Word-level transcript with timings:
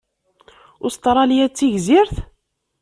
Ustṛalya 0.85 1.45
d 1.47 1.51
tigzirt? 1.57 2.15